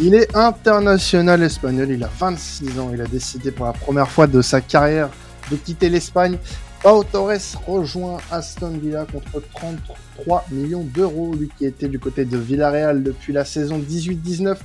Il 0.00 0.16
est 0.16 0.34
international 0.34 1.40
espagnol, 1.44 1.88
il 1.88 2.02
a 2.02 2.10
26 2.18 2.80
ans, 2.80 2.90
il 2.92 3.00
a 3.00 3.06
décidé 3.06 3.52
pour 3.52 3.66
la 3.66 3.72
première 3.72 4.10
fois 4.10 4.26
de 4.26 4.42
sa 4.42 4.60
carrière 4.60 5.08
de 5.52 5.56
quitter 5.56 5.88
l'Espagne. 5.88 6.36
Pau 6.82 7.04
Torres 7.04 7.62
rejoint 7.64 8.18
Aston 8.32 8.76
Villa 8.76 9.06
contre 9.10 9.40
33 9.54 10.46
millions 10.50 10.82
d'euros, 10.82 11.34
lui 11.34 11.48
qui 11.56 11.64
était 11.64 11.86
du 11.88 12.00
côté 12.00 12.24
de 12.24 12.36
Villarreal 12.36 13.04
depuis 13.04 13.32
la 13.32 13.44
saison 13.44 13.78
18-19 13.78 14.56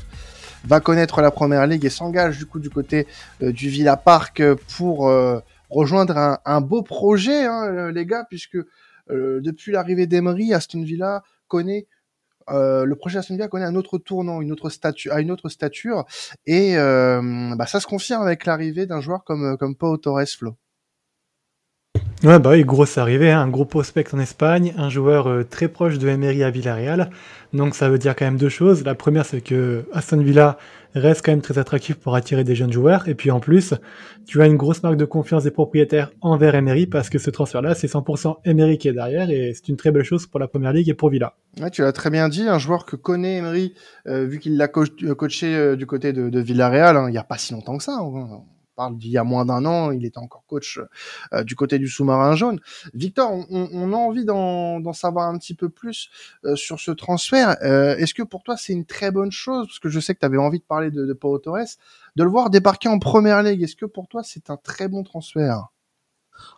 va 0.66 0.80
connaître 0.80 1.22
la 1.22 1.30
première 1.30 1.68
ligue 1.68 1.86
et 1.86 1.92
s'engage 1.92 2.40
du 2.40 2.48
coup 2.48 2.60
du 2.60 2.72
côté 2.72 3.06
euh, 3.44 3.52
du 3.52 3.70
Villa 3.70 3.98
Park 3.98 4.42
pour 4.78 5.08
euh, 5.08 5.40
rejoindre 5.70 6.40
un, 6.44 6.62
beau 6.62 6.82
projet, 6.82 7.46
hein, 7.46 7.92
les 7.92 8.06
gars, 8.08 8.26
puisque 8.28 8.58
euh, 9.12 9.42
depuis 9.42 9.72
l'arrivée 9.72 10.08
d'Emery, 10.08 10.54
Aston 10.56 10.82
Villa 10.82 11.24
connaît 11.48 11.86
euh, 12.52 12.86
le 12.86 12.96
projet 12.96 13.20
Aston 13.20 13.36
Villa 13.36 13.48
connaît 13.48 13.66
un 13.66 13.76
autre 13.76 13.98
tournant, 13.98 14.42
une 14.42 14.52
autre 14.52 14.70
statue, 14.70 15.12
à 15.12 15.22
une 15.22 15.32
autre 15.32 15.50
stature, 15.50 16.06
et 16.46 16.78
euh, 16.78 17.54
bah, 17.56 17.66
ça 17.66 17.80
se 17.80 17.88
confirme 17.88 18.24
avec 18.24 18.46
l'arrivée 18.46 18.86
d'un 18.86 19.02
joueur 19.02 19.24
comme 19.24 19.58
comme 19.58 19.76
Pau 19.76 19.98
Torres 19.98 20.28
Flo. 20.38 20.56
Ouais, 22.22 22.38
bah 22.38 22.50
oui, 22.50 22.66
grosse 22.66 22.98
arrivée, 22.98 23.32
hein, 23.32 23.40
un 23.40 23.48
gros 23.48 23.64
prospect 23.64 24.14
en 24.14 24.20
Espagne, 24.20 24.74
un 24.78 24.90
joueur 24.90 25.30
euh, 25.30 25.44
très 25.46 25.70
proche 25.70 25.98
de 26.00 26.10
Emery 26.10 26.44
à 26.44 26.50
Villarreal. 26.50 27.12
Donc 27.54 27.76
ça 27.76 27.90
veut 27.90 27.98
dire 27.98 28.14
quand 28.14 28.26
même 28.26 28.36
deux 28.36 28.50
choses. 28.50 28.84
La 28.84 28.94
première, 28.94 29.26
c'est 29.26 29.40
que 29.40 29.86
Aston 29.94 30.18
Villa 30.18 30.58
reste 30.96 31.26
quand 31.26 31.32
même 31.32 31.42
très 31.42 31.58
attractif 31.58 31.96
pour 31.96 32.16
attirer 32.16 32.44
des 32.44 32.56
jeunes 32.56 32.72
joueurs. 32.72 33.08
Et 33.08 33.16
puis 33.16 33.32
en 33.32 33.40
plus, 33.40 33.74
tu 34.26 34.42
as 34.42 34.48
une 34.48 34.58
grosse 34.58 34.84
marque 34.84 34.98
de 34.98 35.06
confiance 35.06 35.44
des 35.44 35.52
propriétaires 35.52 36.12
envers 36.22 36.56
Emery 36.56 36.88
parce 36.88 37.10
que 37.10 37.18
ce 37.18 37.30
transfert-là, 37.30 37.76
c'est 37.76 37.88
100% 37.88 38.38
Emery 38.46 38.78
qui 38.78 38.88
est 38.88 38.94
derrière 38.94 39.30
et 39.30 39.54
c'est 39.54 39.70
une 39.70 39.78
très 39.78 39.92
belle 39.92 40.04
chose 40.04 40.28
pour 40.28 40.40
la 40.40 40.48
Première 40.48 40.74
Ligue 40.74 40.90
et 40.90 40.94
pour 40.94 41.10
Villa. 41.10 41.36
Ouais, 41.60 41.70
tu 41.70 41.82
l'as 41.82 41.92
très 41.92 42.10
bien 42.10 42.30
dit, 42.30 42.48
un 42.48 42.60
joueur 42.60 42.86
que 42.86 42.96
connaît 42.96 43.38
Emery, 43.38 43.74
euh, 44.08 44.26
vu 44.26 44.40
qu'il 44.40 44.58
l'a 44.58 44.68
coaché 44.68 45.56
euh, 45.56 45.76
du 45.76 45.86
côté 45.86 46.14
de, 46.14 46.40
Villarreal, 46.40 46.98
hein, 46.98 47.06
il 47.08 47.12
n'y 47.12 47.18
a 47.18 47.24
pas 47.24 47.38
si 47.38 47.54
longtemps 47.54 47.78
que 47.78 47.84
ça. 47.84 48.00
Parle 48.80 48.96
y 49.04 49.18
a 49.18 49.26
moins 49.26 49.46
d'un 49.46 49.66
an, 49.66 49.92
il 49.92 50.06
était 50.06 50.20
encore 50.20 50.46
coach 50.48 50.80
euh, 51.34 51.44
du 51.44 51.56
côté 51.56 51.80
du 51.80 51.90
sous-marin 51.90 52.34
jaune. 52.36 52.62
Victor, 52.94 53.46
on, 53.50 53.92
a 53.92 53.98
envie 53.98 54.24
d'en 54.24 54.94
savoir 54.94 55.28
un 55.28 55.38
petit 55.38 55.54
peu 55.54 55.68
plus 55.68 56.10
euh, 56.46 56.56
sur 56.56 56.80
ce 56.80 56.92
transfert. 56.92 57.58
Euh, 57.62 57.98
est-ce 57.98 58.14
que 58.14 58.24
pour 58.24 58.42
toi 58.42 58.56
c'est 58.56 58.72
une 58.72 58.86
très 58.86 59.12
bonne 59.12 59.34
chose? 59.34 59.68
Parce 59.68 59.80
que 59.80 59.90
je 59.90 60.00
sais 60.00 60.16
que 60.16 60.20
tu 60.20 60.26
avais 60.26 60.38
envie 60.38 60.60
de 60.60 60.64
parler 60.64 60.92
de, 60.92 61.06
de 61.06 61.14
Pau 61.14 61.38
Torres, 61.40 61.76
de 62.16 62.24
le 62.24 62.30
voir 62.30 62.50
débarquer 62.50 62.88
en 62.88 63.00
première 63.00 63.44
ligue. 63.44 63.62
Est-ce 63.64 63.76
que 63.76 63.86
pour 63.86 64.08
toi 64.08 64.22
c'est 64.24 64.50
un 64.50 64.56
très 64.56 64.88
bon 64.88 65.04
transfert? 65.04 65.68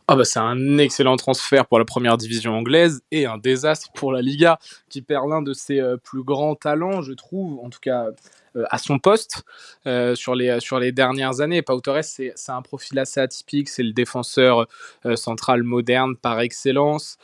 Ah 0.08 0.16
bah 0.16 0.26
c'est 0.26 0.40
un 0.40 0.78
excellent 0.78 1.16
transfert 1.16 1.66
pour 1.66 1.80
la 1.80 1.86
première 1.86 2.18
division 2.18 2.54
anglaise 2.54 3.02
et 3.12 3.26
un 3.26 3.38
désastre 3.38 3.90
pour 3.94 4.12
la 4.12 4.22
Liga 4.22 4.60
qui 4.90 5.02
perd 5.02 5.30
l'un 5.30 5.42
de 5.42 5.54
ses 5.54 5.82
plus 6.04 6.24
grands 6.24 6.56
talents, 6.56 7.02
je 7.02 7.14
trouve, 7.14 7.60
en 7.60 7.70
tout 7.70 7.80
cas 7.82 8.08
euh, 8.58 8.66
à 8.70 8.78
son 8.78 9.00
poste 9.00 9.44
euh, 9.88 10.14
sur, 10.14 10.36
les, 10.36 10.60
sur 10.60 10.78
les 10.78 10.92
dernières 10.92 11.40
années. 11.40 11.62
Pau 11.62 11.80
Torres, 11.80 12.04
c'est 12.04 12.34
un 12.50 12.62
profil 12.62 13.00
assez 13.00 13.22
atypique, 13.22 13.70
c'est 13.70 13.84
le 13.84 13.94
défenseur 13.94 14.68
euh, 15.06 15.16
central 15.16 15.64
moderne 15.64 16.18
par 16.18 16.40
excellence, 16.42 17.18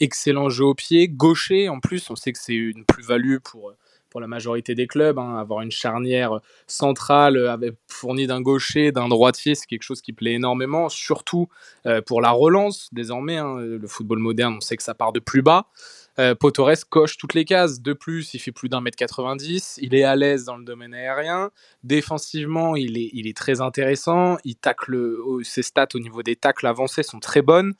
excellent 0.00 0.48
jeu 0.48 0.64
au 0.64 0.74
pied, 0.74 1.08
gaucher 1.08 1.68
en 1.68 1.80
plus, 1.80 2.10
on 2.10 2.16
sait 2.16 2.32
que 2.32 2.38
c'est 2.38 2.54
une 2.54 2.84
plus-value 2.84 3.38
pour 3.38 3.72
pour 4.10 4.20
la 4.20 4.26
majorité 4.26 4.74
des 4.74 4.86
clubs. 4.86 5.18
Hein, 5.18 5.36
avoir 5.36 5.60
une 5.62 5.70
charnière 5.70 6.40
centrale 6.66 7.48
avec, 7.48 7.74
fournie 7.86 8.26
d'un 8.26 8.40
gaucher, 8.40 8.92
d'un 8.92 9.08
droitier, 9.08 9.54
c'est 9.54 9.66
quelque 9.66 9.82
chose 9.82 10.00
qui 10.00 10.12
plaît 10.12 10.34
énormément, 10.34 10.88
surtout 10.88 11.48
pour 12.06 12.20
la 12.20 12.30
relance. 12.30 12.88
Désormais, 12.92 13.36
hein, 13.36 13.56
le 13.58 13.86
football 13.86 14.18
moderne, 14.18 14.54
on 14.58 14.60
sait 14.60 14.76
que 14.76 14.82
ça 14.82 14.94
part 14.94 15.12
de 15.12 15.20
plus 15.20 15.42
bas. 15.42 15.66
Euh, 16.18 16.34
Potores 16.34 16.88
coche 16.88 17.16
toutes 17.16 17.34
les 17.34 17.44
cases. 17.44 17.80
De 17.80 17.92
plus, 17.92 18.34
il 18.34 18.40
fait 18.40 18.50
plus 18.50 18.68
d'un 18.68 18.80
mètre 18.80 18.96
90. 18.96 19.78
Il 19.80 19.94
est 19.94 20.02
à 20.02 20.16
l'aise 20.16 20.44
dans 20.44 20.56
le 20.56 20.64
domaine 20.64 20.92
aérien. 20.92 21.50
Défensivement, 21.84 22.74
il 22.74 22.98
est, 22.98 23.10
il 23.12 23.28
est 23.28 23.36
très 23.36 23.60
intéressant. 23.60 24.36
Il 24.44 24.56
tacle, 24.56 25.16
ses 25.42 25.62
stats 25.62 25.88
au 25.94 26.00
niveau 26.00 26.22
des 26.22 26.34
tacles 26.34 26.66
avancés 26.66 27.04
sont 27.04 27.20
très 27.20 27.42
bonnes. 27.42 27.74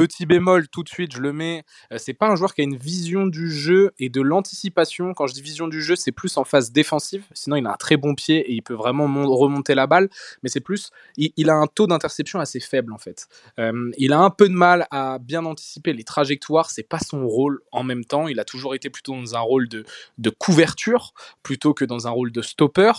Petit 0.00 0.24
bémol, 0.24 0.66
tout 0.68 0.82
de 0.82 0.88
suite, 0.88 1.14
je 1.14 1.20
le 1.20 1.34
mets. 1.34 1.62
Euh, 1.92 1.98
c'est 1.98 2.14
pas 2.14 2.26
un 2.26 2.34
joueur 2.34 2.54
qui 2.54 2.62
a 2.62 2.64
une 2.64 2.78
vision 2.78 3.26
du 3.26 3.52
jeu 3.52 3.92
et 3.98 4.08
de 4.08 4.22
l'anticipation. 4.22 5.12
Quand 5.12 5.26
je 5.26 5.34
dis 5.34 5.42
vision 5.42 5.68
du 5.68 5.82
jeu, 5.82 5.94
c'est 5.94 6.10
plus 6.10 6.38
en 6.38 6.44
phase 6.44 6.72
défensive. 6.72 7.26
Sinon, 7.34 7.56
il 7.56 7.66
a 7.66 7.72
un 7.72 7.76
très 7.76 7.98
bon 7.98 8.14
pied 8.14 8.38
et 8.38 8.54
il 8.54 8.62
peut 8.62 8.72
vraiment 8.72 9.04
remonter 9.04 9.74
la 9.74 9.86
balle. 9.86 10.08
Mais 10.42 10.48
c'est 10.48 10.60
plus, 10.60 10.88
il, 11.18 11.50
a 11.50 11.54
un 11.54 11.66
taux 11.66 11.86
d'interception 11.86 12.40
assez 12.40 12.60
faible 12.60 12.94
en 12.94 12.96
fait. 12.96 13.28
Euh, 13.58 13.90
il 13.98 14.14
a 14.14 14.20
un 14.20 14.30
peu 14.30 14.48
de 14.48 14.54
mal 14.54 14.86
à 14.90 15.18
bien 15.18 15.44
anticiper 15.44 15.92
les 15.92 16.04
trajectoires. 16.04 16.70
C'est 16.70 16.82
pas 16.82 16.98
son 16.98 17.28
rôle 17.28 17.60
en 17.70 17.82
même 17.82 18.06
temps. 18.06 18.26
Il 18.26 18.40
a 18.40 18.46
toujours 18.46 18.74
été 18.74 18.88
plutôt 18.88 19.12
dans 19.12 19.36
un 19.36 19.40
rôle 19.40 19.68
de, 19.68 19.84
de 20.16 20.30
couverture 20.30 21.12
plutôt 21.42 21.74
que 21.74 21.84
dans 21.84 22.06
un 22.06 22.10
rôle 22.10 22.32
de 22.32 22.40
stopper. 22.40 22.92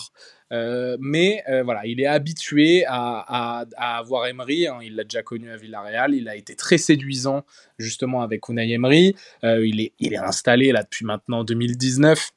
Euh, 0.52 0.96
mais 1.00 1.42
euh, 1.48 1.62
voilà, 1.62 1.86
il 1.86 2.00
est 2.00 2.06
habitué 2.06 2.84
à, 2.86 3.64
avoir 3.76 4.26
Emery. 4.26 4.66
Hein. 4.66 4.78
il 4.82 4.96
l'a 4.96 5.04
déjà 5.04 5.22
connu 5.22 5.50
à 5.50 5.56
Villarreal. 5.56 6.14
Il 6.14 6.28
a 6.28 6.36
été 6.36 6.54
très 6.54 6.78
séduisant 6.78 7.44
justement 7.78 8.22
avec 8.22 8.48
Unai 8.48 8.70
Emery. 8.70 9.14
Euh, 9.44 9.66
il, 9.66 9.80
est, 9.80 9.92
il 9.98 10.12
est 10.12 10.18
installé 10.18 10.72
là 10.72 10.82
depuis 10.82 11.04
maintenant 11.04 11.44
2019. 11.44 12.30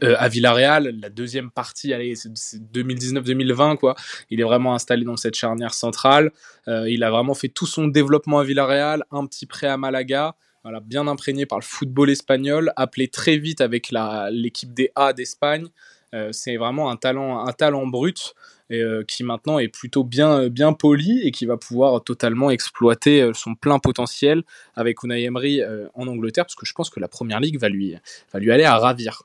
à 0.00 0.28
Villarreal, 0.28 0.96
la 1.02 1.10
deuxième 1.10 1.50
partie, 1.50 1.92
allez, 1.92 2.14
c'est 2.14 2.62
2019-2020 2.72 3.76
quoi. 3.76 3.94
Il 4.30 4.40
est 4.40 4.44
vraiment 4.44 4.74
installé 4.74 5.04
dans 5.04 5.18
cette 5.18 5.34
charnière 5.34 5.74
centrale. 5.74 6.30
il 6.66 7.04
a 7.04 7.10
vraiment 7.10 7.34
fait 7.34 7.48
tout 7.48 7.66
son 7.66 7.88
développement 7.88 8.38
à 8.38 8.44
Villarreal, 8.44 9.04
un 9.10 9.26
petit 9.26 9.44
prêt 9.44 9.66
à 9.66 9.76
Malaga. 9.76 10.34
Voilà, 10.62 10.80
bien 10.80 11.08
imprégné 11.08 11.44
par 11.44 11.58
le 11.58 11.64
football 11.64 12.08
espagnol, 12.08 12.72
appelé 12.76 13.08
très 13.08 13.36
vite 13.36 13.60
avec 13.60 13.92
l'équipe 14.30 14.72
des 14.72 14.92
A 14.94 15.12
d'Espagne. 15.12 15.66
Euh, 16.14 16.28
c'est 16.32 16.56
vraiment 16.56 16.90
un 16.90 16.96
talent, 16.96 17.46
un 17.46 17.52
talent 17.52 17.86
brut 17.86 18.34
euh, 18.70 19.02
qui 19.06 19.24
maintenant 19.24 19.58
est 19.58 19.68
plutôt 19.68 20.04
bien, 20.04 20.48
bien 20.48 20.72
poli 20.72 21.20
et 21.22 21.30
qui 21.30 21.46
va 21.46 21.56
pouvoir 21.56 22.02
totalement 22.04 22.50
exploiter 22.50 23.22
euh, 23.22 23.32
son 23.34 23.54
plein 23.54 23.78
potentiel 23.78 24.42
avec 24.76 25.02
Unai 25.02 25.24
Emery 25.24 25.62
en 25.94 26.06
Angleterre, 26.06 26.44
parce 26.44 26.54
que 26.54 26.66
je 26.66 26.72
pense 26.72 26.90
que 26.90 27.00
la 27.00 27.08
Première 27.08 27.40
Ligue 27.40 27.58
va 27.58 27.68
lui, 27.68 27.96
va 28.32 28.38
lui 28.38 28.52
aller 28.52 28.64
à 28.64 28.76
ravir. 28.76 29.22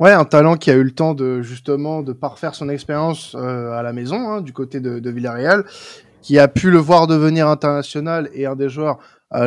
Ouais, 0.00 0.12
un 0.12 0.24
talent 0.24 0.56
qui 0.56 0.70
a 0.70 0.74
eu 0.74 0.82
le 0.82 0.90
temps 0.90 1.14
de 1.14 1.42
justement 1.42 2.02
de 2.02 2.12
parfaire 2.12 2.54
son 2.54 2.68
expérience 2.68 3.34
à 3.34 3.82
la 3.82 3.92
maison, 3.92 4.30
hein, 4.30 4.40
du 4.40 4.52
côté 4.52 4.80
de, 4.80 5.10
Villarreal, 5.10 5.64
qui 6.22 6.38
a 6.38 6.48
pu 6.48 6.70
le 6.70 6.78
voir 6.78 7.06
devenir 7.06 7.48
international 7.48 8.30
et 8.34 8.46
un 8.46 8.56
des 8.56 8.68
joueurs 8.68 8.98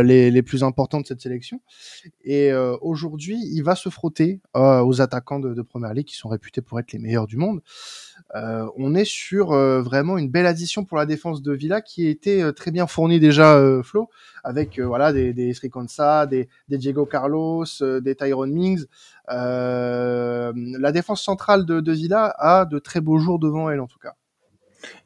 les, 0.03 0.31
les, 0.31 0.41
plus 0.41 0.63
importants 0.63 1.01
de 1.01 1.06
cette 1.06 1.22
sélection. 1.22 1.62
Et 2.23 2.51
euh, 2.51 2.75
aujourd'hui, 2.81 3.40
il 3.51 3.62
va 3.62 3.75
se 3.75 3.90
frotter 3.90 4.41
euh, 4.56 4.81
aux 4.84 5.01
attaquants 5.01 5.40
de, 5.40 5.53
de, 5.53 5.62
Première 5.62 5.94
Ligue 5.94 6.07
qui 6.07 6.16
sont 6.16 6.29
réputés 6.29 6.62
pour 6.62 6.79
être 6.79 6.91
les 6.91 7.00
meilleurs 7.00 7.28
du 7.28 7.38
monde. 7.38 7.62
on 8.34 8.95
est 8.95 9.06
sur 9.06 9.50
vraiment 9.50 10.18
une 10.18 10.29
belle 10.29 10.45
addition 10.45 10.85
pour 10.85 10.97
la 10.97 11.06
défense 11.06 11.41
de 11.41 11.53
Villa 11.53 11.81
qui 11.81 12.07
était 12.07 12.53
très 12.53 12.72
bien 12.72 12.88
fournie 12.88 13.19
déjà, 13.19 13.62
Flo, 13.84 14.09
avec 14.44 14.79
voilà 14.79 15.13
des, 15.13 15.34
des 15.34 15.53
des, 15.53 16.50
des 16.69 16.78
Diego 16.78 17.06
Carlos, 17.06 17.66
des 17.81 18.16
Tyrone 18.16 18.51
Mings. 18.51 18.85
la 19.28 20.91
défense 20.91 21.22
centrale 21.22 21.66
de, 21.66 21.79
de 21.79 21.91
Villa 21.91 22.34
a 22.38 22.66
de 22.66 22.79
très 22.79 23.01
beaux 23.01 23.18
jours 23.18 23.40
devant 23.40 23.69
elle 23.69 23.81
en 23.81 23.88
tout 23.88 24.00
cas. 24.00 24.16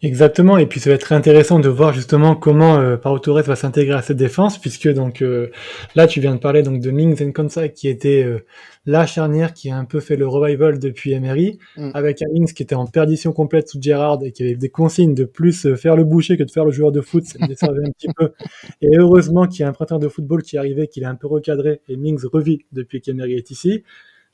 Exactement, 0.01 0.57
et 0.57 0.65
puis 0.65 0.79
ça 0.79 0.89
va 0.89 0.95
être 0.95 1.11
intéressant 1.11 1.59
de 1.59 1.67
voir 1.67 1.93
justement 1.93 2.35
comment 2.35 2.77
euh, 2.77 2.95
Pau 2.97 3.19
Torres 3.19 3.43
va 3.43 3.55
s'intégrer 3.55 3.95
à 3.95 4.01
cette 4.01 4.17
défense, 4.17 4.57
puisque 4.57 4.87
donc 4.87 5.21
euh, 5.21 5.49
là 5.95 6.07
tu 6.07 6.21
viens 6.21 6.35
de 6.35 6.39
parler 6.39 6.63
donc 6.63 6.79
de 6.81 6.91
Mings 6.91 7.21
and 7.21 7.31
Konsa 7.31 7.67
qui 7.67 7.89
était 7.89 8.23
euh, 8.23 8.45
la 8.89 9.05
charnière 9.05 9.53
qui 9.53 9.69
a 9.69 9.77
un 9.77 9.85
peu 9.85 9.99
fait 9.99 10.15
le 10.15 10.27
revival 10.27 10.79
depuis 10.79 11.11
Emery, 11.11 11.59
mm. 11.77 11.91
avec 11.93 12.21
un 12.21 12.25
Mings 12.33 12.53
qui 12.53 12.63
était 12.63 12.75
en 12.75 12.87
perdition 12.87 13.33
complète 13.33 13.69
sous 13.69 13.81
Gerrard 13.81 14.23
et 14.23 14.31
qui 14.31 14.43
avait 14.43 14.55
des 14.55 14.69
consignes 14.69 15.13
de 15.13 15.25
plus 15.25 15.65
euh, 15.65 15.75
faire 15.75 15.95
le 15.95 16.03
boucher 16.03 16.37
que 16.37 16.43
de 16.43 16.51
faire 16.51 16.65
le 16.65 16.71
joueur 16.71 16.91
de 16.91 17.01
foot, 17.01 17.23
ça 17.25 17.37
me 17.39 17.47
desservait 17.47 17.85
un 17.85 17.91
petit 17.91 18.07
peu. 18.15 18.31
Et 18.81 18.89
heureusement 18.97 19.47
qu'il 19.47 19.61
y 19.61 19.63
a 19.63 19.67
un 19.67 19.73
printemps 19.73 19.99
de 19.99 20.07
football 20.07 20.41
qui 20.41 20.55
est 20.55 20.59
arrivé, 20.59 20.87
qu'il 20.87 21.05
a 21.05 21.09
un 21.09 21.15
peu 21.15 21.27
recadré, 21.27 21.81
et 21.87 21.97
Mings 21.97 22.25
revit 22.31 22.65
depuis 22.71 23.01
qu'Emery 23.01 23.33
est 23.33 23.51
ici. 23.51 23.83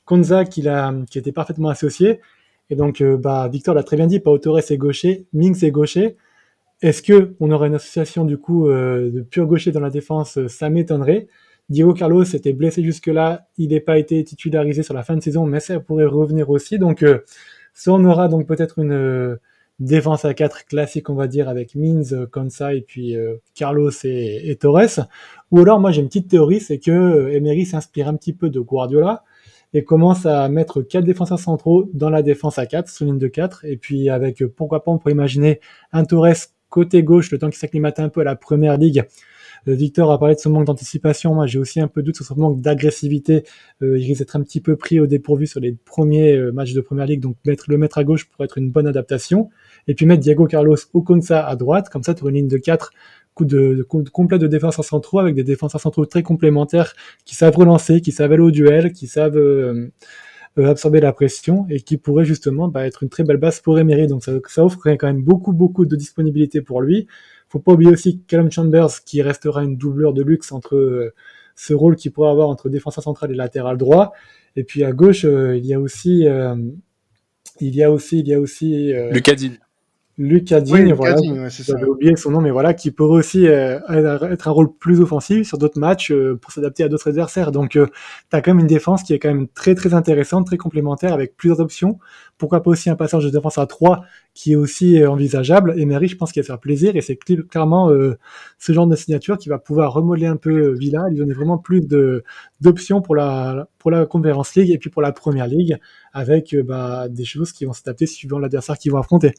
Konza 0.04 0.44
qui, 0.44 0.66
a, 0.68 0.94
qui 1.10 1.18
était 1.18 1.32
parfaitement 1.32 1.68
associé, 1.68 2.20
et 2.70 2.76
donc, 2.76 3.00
euh, 3.00 3.16
bah, 3.16 3.48
Victor 3.48 3.74
l'a 3.74 3.82
très 3.82 3.96
bien 3.96 4.06
dit, 4.06 4.20
Pau 4.20 4.38
Torres 4.38 4.58
est 4.58 4.76
gaucher, 4.76 5.26
Mings 5.32 5.64
est 5.64 5.70
gaucher. 5.70 6.16
Est-ce 6.82 7.02
que 7.02 7.34
on 7.40 7.50
aurait 7.50 7.68
une 7.68 7.74
association 7.74 8.24
du 8.24 8.38
coup 8.38 8.68
euh, 8.68 9.10
de 9.10 9.22
pur 9.22 9.46
gaucher 9.46 9.72
dans 9.72 9.80
la 9.80 9.90
défense 9.90 10.38
Ça 10.48 10.68
m'étonnerait. 10.68 11.28
Diego 11.68 11.94
Carlos 11.94 12.24
était 12.24 12.52
blessé 12.52 12.82
jusque-là, 12.82 13.48
il 13.58 13.72
n'a 13.72 13.80
pas 13.80 13.98
été 13.98 14.22
titularisé 14.22 14.82
sur 14.82 14.94
la 14.94 15.02
fin 15.02 15.16
de 15.16 15.22
saison, 15.22 15.46
mais 15.46 15.60
ça 15.60 15.80
pourrait 15.80 16.04
revenir 16.04 16.50
aussi. 16.50 16.78
Donc, 16.78 17.02
euh, 17.02 17.20
ça 17.74 17.92
on 17.92 18.04
aura 18.04 18.28
donc 18.28 18.46
peut-être 18.46 18.78
une 18.78 19.38
défense 19.80 20.24
à 20.24 20.34
4 20.34 20.66
classique, 20.66 21.10
on 21.10 21.14
va 21.14 21.26
dire, 21.26 21.48
avec 21.48 21.74
Mings, 21.74 22.26
Konsa 22.26 22.74
et 22.74 22.82
puis 22.82 23.14
Carlos 23.54 23.90
et, 24.04 24.50
et, 24.50 24.56
Torres. 24.56 25.08
Ou 25.50 25.60
alors, 25.60 25.80
moi 25.80 25.90
j'ai 25.90 26.00
une 26.00 26.08
petite 26.08 26.28
théorie, 26.28 26.60
c'est 26.60 26.78
que 26.78 27.30
Emery 27.32 27.66
s'inspire 27.66 28.08
un 28.08 28.14
petit 28.14 28.32
peu 28.32 28.48
de 28.48 28.60
Guardiola 28.60 29.24
et 29.74 29.84
commence 29.84 30.26
à 30.26 30.48
mettre 30.48 30.82
quatre 30.82 31.04
défenseurs 31.04 31.38
centraux 31.38 31.90
dans 31.92 32.10
la 32.10 32.22
défense 32.22 32.58
à 32.58 32.66
4, 32.66 32.88
sous 32.88 33.04
ligne 33.04 33.18
de 33.18 33.28
4. 33.28 33.64
Et 33.64 33.76
puis 33.76 34.08
avec, 34.08 34.44
pourquoi 34.46 34.84
pas, 34.84 34.90
on 34.90 34.98
pourrait 34.98 35.12
imaginer 35.12 35.60
un 35.92 36.04
Torres 36.04 36.34
côté 36.68 37.02
gauche, 37.02 37.30
le 37.30 37.38
temps 37.38 37.48
qu'il 37.48 37.58
s'acclimate 37.58 38.00
un 38.00 38.08
peu 38.08 38.20
à 38.20 38.24
la 38.24 38.36
première 38.36 38.76
ligue, 38.76 39.04
Victor 39.66 40.12
a 40.12 40.18
parlé 40.18 40.34
de 40.36 40.40
son 40.40 40.50
manque 40.50 40.66
d'anticipation. 40.66 41.34
Moi, 41.34 41.46
j'ai 41.46 41.58
aussi 41.58 41.80
un 41.80 41.88
peu 41.88 42.02
doute 42.02 42.14
sur 42.14 42.24
son 42.24 42.36
manque 42.36 42.60
d'agressivité. 42.60 43.42
il 43.80 43.94
risque 43.94 44.20
d'être 44.20 44.36
un 44.36 44.42
petit 44.42 44.60
peu 44.60 44.76
pris 44.76 45.00
au 45.00 45.06
dépourvu 45.06 45.46
sur 45.46 45.58
les 45.58 45.72
premiers 45.72 46.36
matchs 46.52 46.72
de 46.72 46.80
première 46.80 47.06
ligue. 47.06 47.20
Donc, 47.20 47.36
mettre, 47.44 47.64
le 47.68 47.76
mettre 47.76 47.98
à 47.98 48.04
gauche 48.04 48.28
pourrait 48.28 48.44
être 48.44 48.58
une 48.58 48.70
bonne 48.70 48.86
adaptation. 48.86 49.48
Et 49.88 49.94
puis 49.94 50.06
mettre 50.06 50.22
Diego 50.22 50.46
Carlos 50.46 50.76
Oconsa 50.94 51.44
à 51.44 51.56
droite. 51.56 51.88
Comme 51.88 52.04
ça, 52.04 52.14
tu 52.14 52.24
une 52.28 52.34
ligne 52.34 52.48
de 52.48 52.58
4 52.58 52.90
coup 53.36 53.44
de, 53.44 53.74
de, 53.74 53.82
complet 53.82 54.38
de 54.38 54.46
défense 54.46 54.78
en 54.78 54.82
centraux 54.82 55.18
avec 55.18 55.34
des 55.34 55.44
défenseurs 55.44 55.80
centraux 55.80 56.06
très 56.06 56.22
complémentaires 56.22 56.94
qui 57.26 57.34
savent 57.34 57.54
relancer, 57.54 58.00
qui 58.00 58.10
savent 58.10 58.32
aller 58.32 58.42
au 58.42 58.50
duel, 58.50 58.92
qui 58.92 59.06
savent 59.06 59.36
euh, 59.36 59.92
euh, 60.58 60.70
absorber 60.70 61.00
la 61.00 61.12
pression 61.12 61.66
et 61.68 61.80
qui 61.80 61.98
pourraient 61.98 62.24
justement 62.24 62.66
bah, 62.68 62.86
être 62.86 63.02
une 63.02 63.10
très 63.10 63.24
belle 63.24 63.36
base 63.36 63.60
pour 63.60 63.78
Emery. 63.78 64.06
Donc 64.06 64.24
ça, 64.24 64.32
ça 64.48 64.64
offre 64.64 64.78
quand 64.82 65.06
même 65.06 65.22
beaucoup 65.22 65.52
beaucoup 65.52 65.84
de 65.84 65.94
disponibilité 65.96 66.62
pour 66.62 66.80
lui. 66.80 67.06
Faut 67.50 67.58
pas 67.58 67.72
oublier 67.72 67.92
aussi 67.92 68.22
Callum 68.26 68.50
Chambers 68.50 69.04
qui 69.04 69.20
restera 69.20 69.62
une 69.62 69.76
doubleur 69.76 70.14
de 70.14 70.22
luxe 70.22 70.50
entre 70.50 70.74
euh, 70.74 71.14
ce 71.54 71.74
rôle 71.74 71.96
qu'il 71.96 72.12
pourrait 72.12 72.30
avoir 72.30 72.48
entre 72.48 72.70
défenseur 72.70 73.04
central 73.04 73.30
et 73.30 73.34
latéral 73.34 73.76
droit. 73.76 74.14
Et 74.56 74.64
puis 74.64 74.82
à 74.82 74.92
gauche, 74.92 75.24
il 75.24 75.66
y 75.66 75.74
a 75.74 75.80
aussi 75.80 76.26
il 77.60 77.74
y 77.74 77.82
a 77.82 77.92
aussi 77.92 78.20
il 78.20 78.28
y 78.28 78.32
a 78.32 78.40
aussi 78.40 78.94
Lucadine. 79.12 79.58
Lucas 80.18 80.60
Digne, 80.60 80.94
voilà, 80.94 81.16
j'avais 81.50 81.84
oublié 81.84 82.16
son 82.16 82.30
nom, 82.30 82.40
mais 82.40 82.50
voilà, 82.50 82.72
qui 82.72 82.90
pourrait 82.90 83.18
aussi 83.18 83.46
euh, 83.46 83.78
être 83.90 84.48
un 84.48 84.50
rôle 84.50 84.74
plus 84.74 85.00
offensif 85.02 85.46
sur 85.46 85.58
d'autres 85.58 85.78
matchs 85.78 86.10
euh, 86.10 86.38
pour 86.40 86.52
s'adapter 86.52 86.84
à 86.84 86.88
d'autres 86.88 87.10
adversaires. 87.10 87.52
Donc, 87.52 87.76
euh, 87.76 87.86
tu 88.30 88.36
as 88.36 88.40
quand 88.40 88.52
même 88.52 88.60
une 88.60 88.66
défense 88.66 89.02
qui 89.02 89.12
est 89.12 89.18
quand 89.18 89.28
même 89.28 89.46
très 89.48 89.74
très 89.74 89.92
intéressante, 89.92 90.46
très 90.46 90.56
complémentaire, 90.56 91.12
avec 91.12 91.36
plusieurs 91.36 91.60
options. 91.60 91.98
Pourquoi 92.38 92.62
pas 92.62 92.70
aussi 92.70 92.88
un 92.88 92.96
passage 92.96 93.24
de 93.24 93.30
défense 93.30 93.58
à 93.58 93.66
3 93.66 94.06
qui 94.32 94.52
est 94.52 94.56
aussi 94.56 95.04
envisageable. 95.04 95.74
Et 95.76 95.84
Mary, 95.84 96.08
je 96.08 96.16
pense 96.16 96.32
qu'il 96.32 96.40
va 96.42 96.46
faire 96.46 96.60
plaisir, 96.60 96.96
et 96.96 97.02
c'est 97.02 97.16
clairement 97.16 97.90
ce 98.58 98.72
genre 98.72 98.86
de 98.86 98.96
signature 98.96 99.38
qui 99.38 99.48
va 99.48 99.58
pouvoir 99.58 99.92
remodeler 99.94 100.26
un 100.26 100.36
peu 100.36 100.74
Villa, 100.74 101.08
lui 101.08 101.16
donner 101.16 101.32
vraiment 101.32 101.56
plus 101.56 101.80
de 101.80 102.22
d'options 102.60 103.00
pour 103.00 103.16
la 103.16 103.68
pour 103.78 103.90
la 103.90 104.04
Conference 104.04 104.54
League 104.54 104.70
et 104.70 104.78
puis 104.78 104.90
pour 104.90 105.00
la 105.00 105.12
Première 105.12 105.46
Ligue, 105.46 105.78
avec 106.12 106.54
bah, 106.64 107.08
des 107.08 107.24
choses 107.24 107.52
qui 107.52 107.64
vont 107.64 107.72
s'adapter 107.72 108.06
suivant 108.06 108.38
l'adversaire 108.38 108.76
qu'ils 108.76 108.92
vont 108.92 108.98
affronter. 108.98 109.32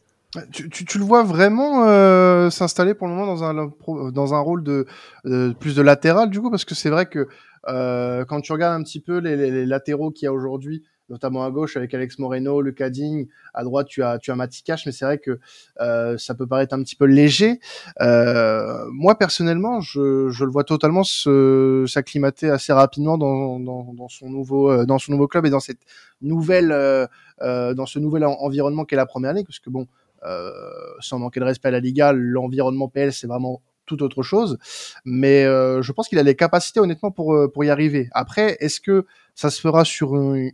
Tu, 0.51 0.69
tu, 0.69 0.83
tu, 0.83 0.97
le 0.97 1.05
vois 1.05 1.23
vraiment 1.23 1.85
euh, 1.87 2.49
s'installer 2.49 2.93
pour 2.93 3.07
le 3.07 3.13
moment 3.13 3.27
dans 3.27 3.43
un, 3.45 3.71
dans 4.11 4.33
un 4.33 4.39
rôle 4.39 4.61
de, 4.61 4.85
plus 5.59 5.75
de 5.75 5.81
latéral 5.81 6.29
du 6.29 6.41
coup? 6.41 6.51
Parce 6.51 6.65
que 6.65 6.75
c'est 6.75 6.89
vrai 6.89 7.05
que 7.05 7.27
euh, 7.69 8.25
quand 8.25 8.41
tu 8.41 8.51
regardes 8.51 8.79
un 8.79 8.83
petit 8.83 8.99
peu 8.99 9.19
les, 9.19 9.37
les, 9.37 9.65
latéraux 9.65 10.11
qu'il 10.11 10.25
y 10.25 10.27
a 10.27 10.33
aujourd'hui, 10.33 10.83
notamment 11.09 11.45
à 11.45 11.51
gauche 11.51 11.77
avec 11.77 11.93
Alex 11.93 12.19
Moreno, 12.19 12.61
le 12.61 12.73
Digne, 12.89 13.27
à 13.53 13.63
droite 13.63 13.87
tu 13.87 14.03
as 14.03 14.19
tu 14.19 14.31
as 14.31 14.35
Matikash, 14.35 14.85
mais 14.85 14.91
c'est 14.91 15.05
vrai 15.05 15.17
que 15.17 15.39
euh, 15.79 16.17
ça 16.17 16.35
peut 16.35 16.47
paraître 16.47 16.75
un 16.75 16.83
petit 16.83 16.95
peu 16.95 17.05
léger. 17.05 17.59
Euh, 18.01 18.85
moi 18.91 19.17
personnellement, 19.17 19.79
je, 19.81 20.29
je 20.29 20.43
le 20.43 20.51
vois 20.51 20.63
totalement 20.63 21.03
s'acclimater 21.03 22.49
assez 22.49 22.73
rapidement 22.73 23.17
dans, 23.17 23.59
dans, 23.59 23.93
dans, 23.93 24.09
son 24.09 24.29
nouveau 24.29 24.71
euh, 24.71 24.85
dans 24.85 24.99
son 24.99 25.13
nouveau 25.13 25.27
club 25.27 25.45
et 25.45 25.49
dans 25.49 25.61
cette 25.61 25.81
nouvelle 26.21 26.71
euh, 26.71 27.73
dans 27.73 27.85
ce 27.85 27.99
nouvel 27.99 28.25
environnement 28.25 28.83
qu'est 28.83 28.95
la 28.95 29.05
première 29.05 29.33
ligue, 29.33 29.45
parce 29.45 29.59
que 29.59 29.69
bon 29.69 29.87
sans 30.99 31.19
manquer 31.19 31.39
de 31.39 31.45
respect 31.45 31.69
à 31.69 31.71
la 31.71 31.79
Liga, 31.79 32.13
l'environnement 32.13 32.87
PL, 32.87 33.13
c'est 33.13 33.27
vraiment 33.27 33.61
tout 33.87 34.03
autre 34.03 34.21
chose. 34.21 34.59
Mais 35.03 35.45
euh, 35.45 35.81
je 35.81 35.91
pense 35.91 36.07
qu'il 36.07 36.19
a 36.19 36.23
les 36.23 36.35
capacités, 36.35 36.79
honnêtement, 36.79 37.09
pour, 37.09 37.33
euh, 37.33 37.51
pour 37.51 37.63
y 37.63 37.71
arriver. 37.71 38.09
Après, 38.11 38.57
est-ce 38.59 38.79
que 38.79 39.07
ça 39.33 39.49
se 39.49 39.59
fera 39.59 39.83
sur 39.83 40.15
une, 40.15 40.51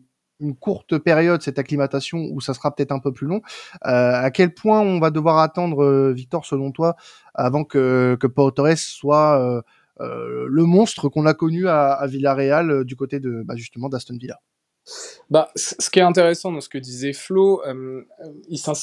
courte 0.60 0.98
période, 0.98 1.42
cette 1.42 1.58
acclimatation, 1.58 2.28
ou 2.32 2.42
ça 2.42 2.54
sera 2.54 2.76
peut-être 2.76 2.92
un 2.92 3.00
peu 3.00 3.14
plus 3.14 3.28
long? 3.28 3.42
À 3.82 4.30
quel 4.30 4.54
point 4.54 4.82
on 4.82 5.00
va 5.00 5.10
devoir 5.10 5.38
attendre, 5.38 6.12
Victor, 6.12 6.46
selon 6.46 6.74
toi, 6.74 6.98
avant 7.34 7.64
que, 7.64 8.18
que 8.20 8.28
Pau 8.28 8.52
Torres 8.52 8.78
soit 8.78 9.64
le 10.00 10.64
monstre 10.64 11.08
qu'on 11.08 11.26
a 11.28 11.34
connu 11.34 11.70
à, 11.70 11.94
à 11.94 12.08
Villarreal 12.08 12.84
du 12.84 12.98
côté 12.98 13.22
de 13.22 13.42
bah, 13.46 13.56
justement 13.56 13.88
d'Aston 13.88 14.18
Villa? 14.20 14.42
Bah, 15.30 15.50
ce 15.56 15.90
qui 15.90 16.00
est 16.00 16.04
intéressant 16.04 16.52
dans 16.52 16.62
ce 16.62 16.70
que 16.70 16.78
disait 16.78 17.14
Flo, 17.14 17.62
euh, 17.66 18.02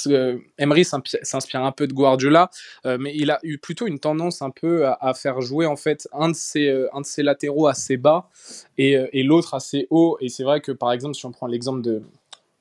euh, 0.07 0.39
Emery 0.59 0.85
s'inspire 0.85 1.65
un 1.65 1.73
peu 1.73 1.87
de 1.87 1.93
Guardiola, 1.93 2.51
euh, 2.87 2.99
mais 2.99 3.13
il 3.15 3.31
a 3.31 3.39
eu 3.43 3.59
plutôt 3.59 3.87
une 3.87 3.99
tendance 3.99 4.43
un 4.43 4.51
peu 4.51 4.87
à, 4.87 5.15
faire 5.15 5.41
jouer 5.41 5.67
en 5.67 5.77
fait 5.77 6.09
un 6.13 6.31
de 6.31 6.35
ses, 6.35 6.71
un 6.93 7.01
de 7.01 7.07
ses 7.07 7.23
latéraux 7.23 7.67
assez 7.67 7.97
bas 7.97 8.29
et, 8.79 8.97
et 9.13 9.23
l'autre 9.23 9.55
assez 9.55 9.87
haut. 9.91 10.17
Et 10.21 10.29
c'est 10.29 10.45
vrai 10.45 10.61
que 10.61 10.73
par 10.73 10.93
exemple, 10.93 11.15
si 11.15 11.27
on 11.27 11.33
prend 11.33 11.47
l'exemple 11.47 11.83
de, 11.83 12.03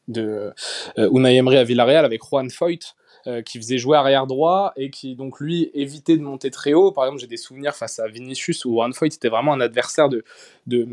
de 0.08 0.54
Unai 0.98 1.36
Emery 1.38 1.58
à 1.58 1.64
Villarreal 1.64 2.06
avec 2.06 2.22
Juan 2.24 2.50
Foyt, 2.50 2.96
euh, 3.30 3.42
qui 3.44 3.60
faisait 3.60 3.78
jouer 3.78 3.96
arrière 3.96 4.26
droit 4.26 4.74
et 4.76 4.90
qui 4.90 5.16
donc 5.16 5.40
lui 5.40 5.70
évitait 5.76 6.18
de 6.18 6.24
monter 6.24 6.50
très 6.50 6.74
haut. 6.74 6.92
Par 6.92 7.04
exemple, 7.04 7.22
j'ai 7.22 7.28
des 7.28 7.38
souvenirs 7.38 7.76
face 7.76 8.00
à 8.00 8.08
Vinicius 8.08 8.66
où 8.66 8.82
One 8.82 8.94
Fight 8.94 9.14
était 9.14 9.30
vraiment 9.30 9.54
un 9.54 9.62
adversaire 9.62 10.10
de, 10.10 10.24
de, 10.66 10.88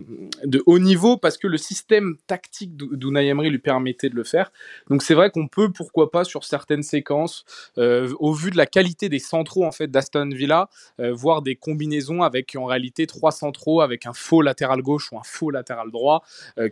de, 0.45 0.63
haut 0.67 0.79
niveau 0.79 1.17
parce 1.17 1.39
que 1.39 1.47
le 1.47 1.57
système 1.57 2.17
tactique 2.27 2.77
d'Unai 2.77 3.29
Emery 3.29 3.49
lui 3.49 3.59
permettait 3.59 4.11
de 4.11 4.17
le 4.17 4.25
faire. 4.25 4.53
Donc 4.91 5.03
c'est 5.03 5.15
vrai 5.15 5.31
qu'on 5.31 5.49
peut 5.49 5.73
pourquoi 5.73 6.11
pas 6.11 6.25
sur 6.25 6.45
certaines 6.45 6.83
séquences, 6.83 7.45
euh, 7.79 8.13
au 8.19 8.35
vu 8.35 8.51
de 8.51 8.57
la 8.57 8.67
qualité 8.67 9.09
des 9.09 9.21
centraux 9.21 9.65
en 9.65 9.73
fait 9.73 9.91
d'Aston 9.91 10.29
Villa, 10.31 10.69
euh, 11.01 11.13
voir 11.15 11.43
des 11.43 11.57
combinaisons 11.57 12.23
avec 12.23 12.55
en 12.57 12.67
réalité 12.67 13.07
trois 13.07 13.31
centraux 13.31 13.81
avec 13.81 14.05
un 14.05 14.13
faux 14.13 14.43
latéral 14.43 14.83
gauche 14.83 15.11
ou 15.13 15.17
un 15.17 15.25
faux 15.25 15.51
latéral 15.51 15.91
droit 15.91 16.23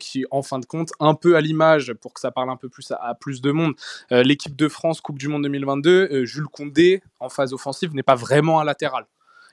qui 0.01 0.25
en 0.31 0.43
fin 0.43 0.59
de 0.59 0.67
compte 0.67 0.91
un 1.01 1.15
peu 1.15 1.37
à 1.37 1.41
l'image 1.41 1.95
pour 1.95 2.13
que 2.13 2.21
ça 2.21 2.31
parle 2.31 2.51
un 2.51 2.57
peu 2.57 2.69
plus 2.69 2.91
à, 2.91 2.97
à 2.97 3.15
plus 3.15 3.41
de 3.41 3.51
monde. 3.51 3.75
L'équipe 4.11 4.57
de 4.57 4.69
France 4.69 5.01
Coupe 5.01 5.19
du 5.19 5.29
Monde 5.29 5.47
2022, 5.55 6.09
euh, 6.11 6.25
Jules 6.25 6.49
Condé, 6.49 7.03
en 7.21 7.29
phase 7.29 7.53
offensive, 7.53 7.95
n'est 7.95 8.03
pas 8.03 8.15
vraiment 8.15 8.61
un 8.61 8.65
latéral. 8.65 9.07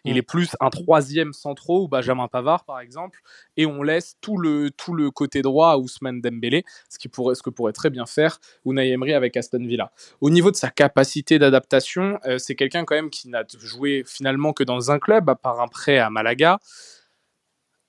Il 0.03 0.15
mm. 0.15 0.17
est 0.17 0.21
plus 0.21 0.49
un 0.59 0.69
troisième 0.69 1.33
centraux 1.33 1.83
ou 1.83 1.87
Benjamin 1.87 2.27
Pavard 2.27 2.65
par 2.65 2.79
exemple, 2.79 3.21
et 3.57 3.65
on 3.65 3.83
laisse 3.83 4.15
tout 4.21 4.37
le, 4.37 4.71
tout 4.71 4.93
le 4.93 5.11
côté 5.11 5.41
droit 5.41 5.69
à 5.69 5.77
Ousmane 5.77 6.21
Dembélé, 6.21 6.63
ce, 6.89 6.97
qui 6.97 7.07
pourrait, 7.07 7.35
ce 7.35 7.43
que 7.43 7.49
pourrait 7.49 7.73
très 7.73 7.89
bien 7.89 8.05
faire 8.05 8.39
Unai 8.65 8.89
Emery 8.89 9.13
avec 9.13 9.37
Aston 9.37 9.65
Villa. 9.65 9.91
Au 10.21 10.29
niveau 10.29 10.51
de 10.51 10.55
sa 10.55 10.69
capacité 10.69 11.39
d'adaptation, 11.39 12.19
euh, 12.25 12.37
c'est 12.37 12.55
quelqu'un 12.55 12.83
quand 12.85 12.95
même 12.95 13.09
qui 13.09 13.29
n'a 13.29 13.43
joué 13.59 14.03
finalement 14.05 14.53
que 14.53 14.63
dans 14.63 14.91
un 14.91 14.99
club, 14.99 15.29
à 15.29 15.35
part 15.35 15.61
un 15.61 15.67
prêt 15.67 15.99
à 15.99 16.09
Malaga. 16.09 16.59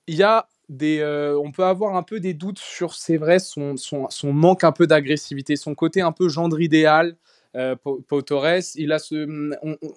Il 0.07 0.15
y 0.15 0.23
a 0.23 0.47
des, 0.69 0.99
euh, 0.99 1.37
on 1.37 1.51
peut 1.51 1.63
avoir 1.63 1.95
un 1.95 2.03
peu 2.03 2.19
des 2.19 2.33
doutes 2.33 2.59
sur, 2.59 2.93
c'est 2.93 3.17
vrai, 3.17 3.39
son, 3.39 3.77
son, 3.77 4.09
son, 4.09 4.33
manque 4.33 4.63
un 4.63 4.71
peu 4.71 4.87
d'agressivité, 4.87 5.55
son 5.55 5.75
côté 5.75 6.01
un 6.01 6.11
peu 6.11 6.29
gendre 6.29 6.59
idéal, 6.61 7.15
euh, 7.55 7.75
Pau 7.75 8.21
Torres. 8.21 8.63
Il 8.75 8.91
a 8.91 8.99
ce, 8.99 9.27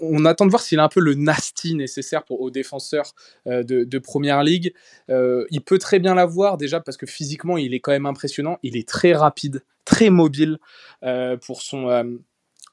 on, 0.00 0.24
attend 0.24 0.44
de 0.44 0.50
voir 0.50 0.62
s'il 0.62 0.78
a 0.78 0.84
un 0.84 0.88
peu 0.88 1.00
le 1.00 1.14
nasty 1.14 1.74
nécessaire 1.74 2.24
pour, 2.24 2.40
aux 2.40 2.50
défenseurs 2.50 3.12
euh, 3.46 3.62
de, 3.62 3.98
Première 3.98 4.42
Ligue. 4.42 4.74
Euh, 5.10 5.46
il 5.50 5.62
peut 5.62 5.78
très 5.78 5.98
bien 5.98 6.14
l'avoir 6.14 6.58
déjà 6.58 6.80
parce 6.80 6.96
que 6.96 7.06
physiquement 7.06 7.56
il 7.56 7.74
est 7.74 7.80
quand 7.80 7.92
même 7.92 8.06
impressionnant. 8.06 8.58
Il 8.62 8.76
est 8.76 8.86
très 8.86 9.14
rapide, 9.14 9.62
très 9.84 10.10
mobile 10.10 10.58
pour 11.46 11.62
son 11.62 12.18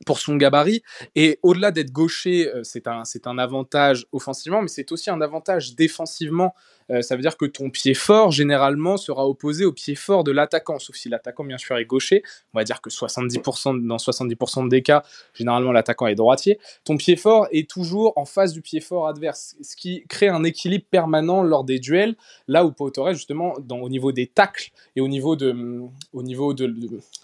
pour 0.05 0.19
son 0.19 0.35
gabarit. 0.35 0.83
Et 1.15 1.39
au-delà 1.43 1.71
d'être 1.71 1.91
gaucher, 1.91 2.51
c'est 2.63 2.87
un, 2.87 3.05
c'est 3.05 3.25
un 3.25 3.37
avantage 3.37 4.05
offensivement, 4.11 4.61
mais 4.61 4.67
c'est 4.67 4.91
aussi 4.91 5.09
un 5.09 5.21
avantage 5.21 5.75
défensivement 5.75 6.53
euh, 6.89 7.01
ça 7.01 7.15
veut 7.15 7.21
dire 7.21 7.37
que 7.37 7.45
ton 7.45 7.69
pied 7.69 7.93
fort, 7.93 8.31
généralement, 8.31 8.97
sera 8.97 9.27
opposé 9.27 9.65
au 9.65 9.71
pied 9.71 9.95
fort 9.95 10.23
de 10.23 10.31
l'attaquant, 10.31 10.79
sauf 10.79 10.95
si 10.95 11.09
l'attaquant, 11.09 11.43
bien 11.43 11.57
sûr, 11.57 11.77
est 11.77 11.85
gaucher. 11.85 12.23
On 12.53 12.59
va 12.59 12.63
dire 12.63 12.81
que 12.81 12.89
70%, 12.89 13.85
dans 13.85 13.97
70% 13.97 14.67
des 14.67 14.81
cas, 14.81 15.03
généralement, 15.33 15.71
l'attaquant 15.71 16.07
est 16.07 16.15
droitier. 16.15 16.59
Ton 16.83 16.97
pied 16.97 17.15
fort 17.15 17.47
est 17.51 17.69
toujours 17.69 18.13
en 18.15 18.25
face 18.25 18.53
du 18.53 18.61
pied 18.61 18.79
fort 18.79 19.07
adverse, 19.07 19.55
ce 19.61 19.75
qui 19.75 20.03
crée 20.07 20.27
un 20.27 20.43
équilibre 20.43 20.85
permanent 20.89 21.43
lors 21.43 21.63
des 21.63 21.79
duels, 21.79 22.15
là 22.47 22.65
où 22.65 22.71
Pau 22.71 22.91
justement, 23.11 23.53
au 23.69 23.89
niveau 23.89 24.11
des 24.11 24.27
tacles 24.27 24.71
et 24.95 25.01
au 25.01 25.07
niveau 25.07 25.35
de, 25.35 25.81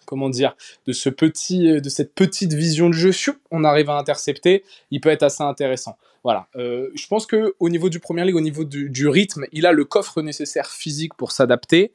comment 0.06 0.30
dire, 0.30 0.56
de, 0.86 0.94
ce 0.94 1.10
petit, 1.10 1.82
de 1.82 1.90
cette 1.90 2.14
petite 2.14 2.54
vision 2.54 2.88
de 2.88 2.94
jeu, 2.94 3.14
on 3.52 3.64
arrive 3.64 3.90
à 3.90 3.98
intercepter, 3.98 4.64
il 4.92 5.02
peut 5.02 5.10
être 5.10 5.24
assez 5.24 5.44
intéressant. 5.44 5.98
Voilà. 6.24 6.48
Euh, 6.56 6.90
je 6.96 7.08
pense 7.08 7.26
que 7.26 7.56
au 7.60 7.70
niveau 7.70 7.90
du 7.90 8.00
Premier 8.00 8.26
League, 8.26 8.36
au 8.36 8.42
niveau 8.42 8.64
du, 8.64 9.08
rythme, 9.08 9.46
il 9.52 9.66
a 9.66 9.72
le 9.72 9.86
coffre 9.86 10.22
nécessaire 10.22 10.70
physique 10.72 11.14
pour 11.16 11.32
s'adapter. 11.32 11.92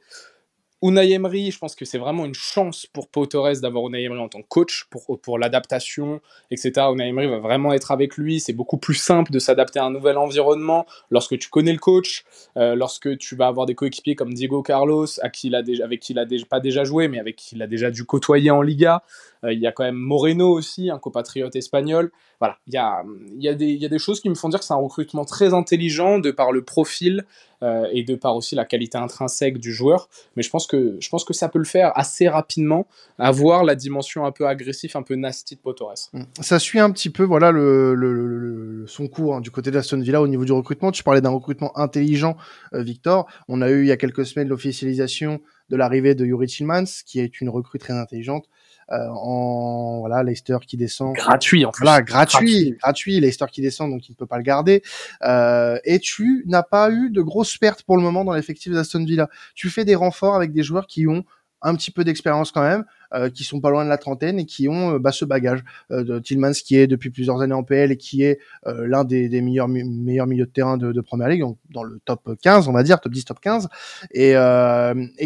Unai 0.87 1.51
je 1.51 1.57
pense 1.57 1.75
que 1.75 1.85
c'est 1.85 1.97
vraiment 1.97 2.25
une 2.25 2.33
chance 2.33 2.85
pour 2.85 3.07
Pau 3.07 3.25
Torres 3.25 3.61
d'avoir 3.61 3.87
Unai 3.87 4.07
en 4.07 4.29
tant 4.29 4.41
que 4.41 4.47
coach 4.47 4.85
pour, 4.89 5.19
pour 5.19 5.39
l'adaptation, 5.39 6.21
etc. 6.51 6.87
Unai 6.93 7.11
va 7.11 7.39
vraiment 7.39 7.73
être 7.73 7.91
avec 7.91 8.17
lui. 8.17 8.39
C'est 8.39 8.53
beaucoup 8.53 8.77
plus 8.77 8.95
simple 8.95 9.31
de 9.31 9.39
s'adapter 9.39 9.79
à 9.79 9.85
un 9.85 9.91
nouvel 9.91 10.17
environnement 10.17 10.85
lorsque 11.09 11.37
tu 11.37 11.49
connais 11.49 11.73
le 11.73 11.79
coach, 11.79 12.23
euh, 12.57 12.75
lorsque 12.75 13.17
tu 13.17 13.35
vas 13.35 13.47
avoir 13.47 13.65
des 13.65 13.75
coéquipiers 13.75 14.15
comme 14.15 14.33
Diego 14.33 14.61
Carlos, 14.61 15.07
il 15.43 15.55
avec 15.83 15.99
qui 15.99 16.13
il 16.13 16.19
a 16.19 16.25
déjà, 16.25 16.45
pas 16.45 16.59
déjà 16.59 16.83
joué, 16.83 17.07
mais 17.07 17.19
avec 17.19 17.35
qui 17.35 17.55
il 17.55 17.61
a 17.61 17.67
déjà 17.67 17.91
dû 17.91 18.05
côtoyer 18.05 18.51
en 18.51 18.61
Liga. 18.61 19.03
Euh, 19.43 19.53
il 19.53 19.59
y 19.59 19.67
a 19.67 19.71
quand 19.71 19.83
même 19.83 19.95
Moreno 19.95 20.51
aussi, 20.51 20.89
un 20.89 20.99
compatriote 20.99 21.55
espagnol. 21.55 22.11
Voilà, 22.39 22.57
il 22.67 22.73
y 22.73 22.77
a, 22.77 23.03
y, 23.37 23.47
a 23.47 23.53
des, 23.53 23.73
y 23.73 23.85
a 23.85 23.89
des 23.89 23.99
choses 23.99 24.19
qui 24.19 24.29
me 24.29 24.35
font 24.35 24.49
dire 24.49 24.59
que 24.59 24.65
c'est 24.65 24.73
un 24.73 24.77
recrutement 24.77 25.25
très 25.25 25.53
intelligent 25.53 26.19
de 26.19 26.31
par 26.31 26.51
le 26.51 26.63
profil 26.63 27.25
euh, 27.63 27.87
et 27.91 28.03
de 28.03 28.15
par 28.15 28.35
aussi 28.35 28.55
la 28.55 28.65
qualité 28.65 28.97
intrinsèque 28.97 29.57
du 29.57 29.73
joueur. 29.73 30.09
Mais 30.35 30.43
je 30.43 30.49
pense 30.49 30.67
que, 30.67 30.97
je 30.99 31.09
pense 31.09 31.23
que 31.23 31.33
ça 31.33 31.49
peut 31.49 31.59
le 31.59 31.65
faire 31.65 31.91
assez 31.95 32.27
rapidement, 32.27 32.87
avoir 33.17 33.63
la 33.63 33.75
dimension 33.75 34.25
un 34.25 34.31
peu 34.31 34.47
agressive, 34.47 34.91
un 34.95 35.03
peu 35.03 35.15
nasty 35.15 35.55
de 35.55 35.61
Potores. 35.61 36.09
Mm. 36.13 36.23
Ça 36.41 36.59
suit 36.59 36.79
un 36.79 36.91
petit 36.91 37.09
peu 37.09 37.23
voilà 37.23 37.51
le, 37.51 38.85
son 38.87 39.07
cours 39.07 39.35
hein, 39.35 39.41
du 39.41 39.51
côté 39.51 39.71
d'Aston 39.71 39.99
Villa 39.99 40.21
au 40.21 40.27
niveau 40.27 40.45
du 40.45 40.51
recrutement. 40.51 40.91
Tu 40.91 41.03
parlais 41.03 41.21
d'un 41.21 41.29
recrutement 41.29 41.77
intelligent, 41.77 42.37
euh, 42.73 42.83
Victor. 42.83 43.27
On 43.47 43.61
a 43.61 43.69
eu 43.69 43.81
il 43.81 43.87
y 43.87 43.91
a 43.91 43.97
quelques 43.97 44.25
semaines 44.25 44.47
l'officialisation 44.47 45.41
de 45.69 45.75
l'arrivée 45.75 46.15
de 46.15 46.25
Yuri 46.25 46.47
Tillmans, 46.47 46.85
qui 47.05 47.19
est 47.19 47.41
une 47.41 47.49
recrue 47.49 47.79
très 47.79 47.93
intelligente. 47.93 48.45
Euh, 48.91 49.07
en 49.09 49.99
voilà 49.99 50.21
Leicester 50.23 50.57
qui 50.65 50.77
descend. 50.77 51.15
Gratuit 51.15 51.65
en 51.65 51.71
plus. 51.71 51.83
Voilà 51.83 52.01
gratuit 52.03 52.75
gratuit, 52.79 53.19
Leicester 53.19 53.45
qui 53.51 53.61
descend 53.61 53.89
donc 53.89 54.07
il 54.07 54.11
ne 54.11 54.15
peut 54.15 54.27
pas 54.27 54.37
le 54.37 54.43
garder. 54.43 54.83
Euh, 55.23 55.79
et 55.85 55.99
tu 55.99 56.43
n'as 56.47 56.63
pas 56.63 56.91
eu 56.91 57.09
de 57.09 57.21
grosses 57.21 57.57
pertes 57.57 57.83
pour 57.83 57.97
le 57.97 58.03
moment 58.03 58.23
dans 58.23 58.33
l'effectif 58.33 58.73
d'Aston 58.73 59.03
Villa. 59.03 59.27
Tu 59.55 59.69
fais 59.69 59.85
des 59.85 59.95
renforts 59.95 60.35
avec 60.35 60.51
des 60.51 60.61
joueurs 60.61 60.85
qui 60.85 61.07
ont 61.07 61.23
un 61.61 61.75
petit 61.75 61.89
peu 61.89 62.03
d'expérience 62.03 62.51
quand 62.51 62.61
même 62.61 62.85
euh, 63.15 63.29
qui 63.29 63.43
sont 63.43 63.61
pas 63.61 63.69
loin 63.69 63.85
de 63.85 63.89
la 63.89 63.97
trentaine 63.97 64.39
et 64.39 64.45
qui 64.45 64.67
ont 64.67 64.95
euh, 64.95 64.99
bah, 64.99 65.13
ce 65.13 65.23
bagage 65.23 65.63
euh, 65.91 66.03
de 66.03 66.19
Tillmans 66.19 66.51
qui 66.51 66.75
est 66.75 66.85
depuis 66.85 67.11
plusieurs 67.11 67.41
années 67.41 67.53
en 67.53 67.63
PL 67.63 67.91
et 67.91 67.97
qui 67.97 68.23
est 68.23 68.39
l'un 68.65 69.03
des, 69.03 69.29
meilleurs 69.41 69.67
milieux 69.67 70.45
de 70.45 70.51
terrain 70.51 70.77
de, 70.77 71.01
Première 71.01 71.29
Ligue 71.29 71.45
dans 71.69 71.83
le 71.83 71.99
top 72.03 72.35
15 72.41 72.67
on 72.67 72.73
va 72.73 72.83
dire 72.83 72.99
top 72.99 73.13
10 73.13 73.25
top 73.25 73.39
15 73.39 73.69
et 74.11 74.35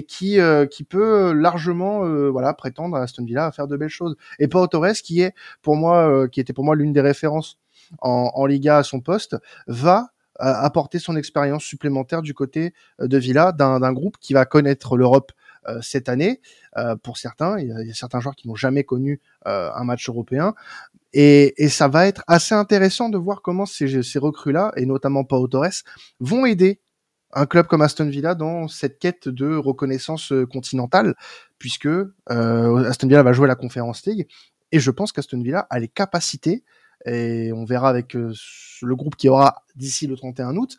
qui 0.08 0.84
peut 0.90 1.34
largement 1.34 2.30
voilà 2.30 2.54
prétendre 2.54 2.98
à 2.98 3.04
Aston 3.04 3.24
Villa 3.24 3.46
à 3.46 3.52
faire 3.52 3.68
de 3.68 3.78
belles 3.78 3.90
choses. 3.90 4.16
Et 4.40 4.48
Pau 4.48 4.66
Torres 4.68 4.94
qui 5.04 5.22
est 5.22 5.34
pour 5.62 5.76
moi 5.76 6.28
qui 6.28 6.40
était 6.40 6.54
pour 6.54 6.66
moi 6.66 6.76
l'une 6.76 6.94
des 6.94 7.02
références 7.02 7.58
en, 8.02 8.46
Liga 8.46 8.78
à 8.78 8.84
son 8.84 9.00
poste 9.00 9.38
va 9.68 10.10
apporter 10.38 11.00
son 11.00 11.16
expérience 11.16 11.64
supplémentaire 11.64 12.22
du 12.22 12.34
côté 12.34 12.74
de 13.00 13.18
Villa, 13.18 13.52
d'un 13.52 13.94
groupe 13.94 14.18
qui 14.20 14.34
va 14.34 14.46
connaître 14.46 14.98
l'Europe 14.98 15.32
cette 15.82 16.10
année. 16.10 16.42
Euh, 16.78 16.96
pour 16.96 17.18
certains, 17.18 17.60
il 17.60 17.68
y, 17.68 17.92
a, 17.92 17.94
certains 17.94 18.20
joueurs 18.20 18.36
qui 18.36 18.48
n'ont 18.48 18.56
jamais 18.56 18.84
connu 18.84 19.20
euh, 19.48 19.70
un 19.74 19.84
match 19.84 20.08
européen. 20.08 20.54
Et, 21.14 21.64
et, 21.64 21.70
ça 21.70 21.88
va 21.88 22.08
être 22.08 22.24
assez 22.28 22.54
intéressant 22.54 23.10
de 23.10 23.18
voir 23.18 23.42
comment 23.42 23.66
ces, 23.66 24.04
ces 24.04 24.20
recrues-là, 24.20 24.72
et 24.76 24.86
notamment 24.86 25.24
Pau 25.24 25.48
Torres, 25.48 25.84
vont 26.20 26.46
aider 26.46 26.80
un 27.34 27.46
club 27.46 27.68
comme 27.68 27.82
Aston 27.82 28.10
Villa 28.10 28.36
dans 28.36 28.68
cette 28.68 29.00
quête 29.00 29.28
de 29.28 29.56
reconnaissance 29.56 30.34
continentale, 30.52 31.16
puisque 31.58 31.88
euh, 31.88 32.10
Aston 32.30 33.08
Villa 33.08 33.24
va 33.24 33.34
jouer 33.34 33.48
la 33.48 33.56
Conférence 33.56 34.06
League, 34.06 34.28
et 34.72 34.80
je 34.80 34.92
pense 34.92 35.12
qu'Aston 35.12 35.42
Villa 35.42 35.68
a 35.70 35.80
les 35.80 35.88
capacités, 35.88 36.64
et 37.06 37.52
on 37.54 37.66
verra 37.66 37.90
avec 37.90 38.14
le 38.14 38.96
groupe 38.96 39.16
qui 39.16 39.30
aura 39.30 39.64
d'ici 39.76 40.06
le 40.06 40.16
31 40.16 40.56
août, 40.58 40.78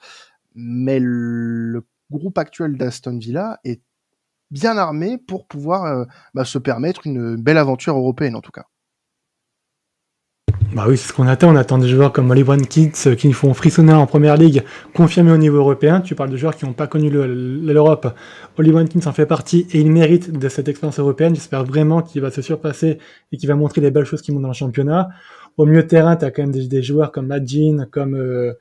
mais 0.55 1.01
le 1.01 1.85
groupe 2.11 2.39
actuel 2.39 2.77
d'Aston 2.77 3.19
Villa 3.19 3.59
est 3.65 3.81
bien 4.51 4.77
armé 4.77 5.19
pour 5.19 5.47
pouvoir 5.47 5.85
euh, 5.85 6.05
bah, 6.35 6.45
se 6.45 6.59
permettre 6.59 7.07
une 7.07 7.37
belle 7.37 7.59
aventure 7.59 7.97
européenne 7.97 8.37
en 8.37 8.41
tout 8.41 8.53
cas. 8.53 8.67
Bah 10.73 10.85
oui, 10.89 10.97
c'est 10.97 11.09
ce 11.09 11.13
qu'on 11.13 11.27
attend. 11.27 11.53
On 11.53 11.57
attend 11.57 11.79
des 11.79 11.89
joueurs 11.89 12.13
comme 12.13 12.31
Oliver 12.31 12.57
Kids 12.57 12.93
euh, 13.07 13.15
qui 13.17 13.27
nous 13.27 13.35
font 13.35 13.53
frissonner 13.55 13.93
en 13.93 14.07
première 14.07 14.37
ligue, 14.37 14.63
confirmés 14.95 15.33
au 15.33 15.37
niveau 15.37 15.57
européen. 15.57 16.01
Tu 16.01 16.15
parles 16.15 16.31
de 16.31 16.37
joueurs 16.37 16.55
qui 16.55 16.65
n'ont 16.65 16.75
pas 16.75 16.87
connu 16.87 17.11
l'Europe. 17.11 18.15
Oliver 18.57 18.85
Kids 18.85 19.09
en 19.09 19.13
fait 19.13 19.27
partie 19.27 19.67
et 19.73 19.81
il 19.81 19.91
mérite 19.91 20.31
de 20.31 20.49
cette 20.49 20.69
expérience 20.69 21.01
européenne. 21.01 21.35
J'espère 21.35 21.65
vraiment 21.65 22.03
qu'il 22.03 22.23
va 22.23 22.31
se 22.31 22.41
surpasser 22.41 22.99
et 23.33 23.37
qu'il 23.37 23.49
va 23.49 23.57
montrer 23.57 23.81
les 23.81 23.91
belles 23.91 24.05
choses 24.05 24.23
qu'il 24.23 24.33
montre 24.33 24.43
dans 24.43 24.49
le 24.49 24.55
championnat. 24.55 25.09
Au 25.57 25.67
milieu 25.67 25.83
de 25.83 25.89
terrain, 25.89 26.15
tu 26.15 26.25
as 26.25 26.31
quand 26.31 26.43
même 26.43 26.53
des, 26.53 26.83
joueurs 26.83 27.11
comme 27.11 27.27
Madjin, 27.27 27.87
comme 27.91 28.15
euh, 28.15 28.53